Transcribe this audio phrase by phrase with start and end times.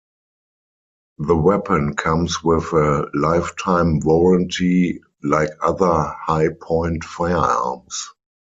[1.19, 8.09] The weapon comes with a lifetime warranty like other Hi-Point firearms.